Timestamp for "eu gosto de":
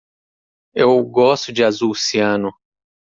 0.73-1.63